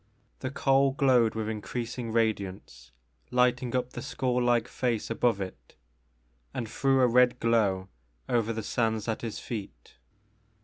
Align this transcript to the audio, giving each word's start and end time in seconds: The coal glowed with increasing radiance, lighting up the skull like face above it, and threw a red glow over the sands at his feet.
The 0.39 0.49
coal 0.49 0.93
glowed 0.93 1.35
with 1.35 1.47
increasing 1.47 2.11
radiance, 2.11 2.91
lighting 3.29 3.75
up 3.75 3.91
the 3.91 4.01
skull 4.01 4.41
like 4.41 4.67
face 4.67 5.11
above 5.11 5.39
it, 5.39 5.75
and 6.55 6.67
threw 6.67 7.01
a 7.01 7.07
red 7.07 7.39
glow 7.39 7.87
over 8.27 8.51
the 8.51 8.63
sands 8.63 9.07
at 9.07 9.21
his 9.21 9.37
feet. 9.37 9.99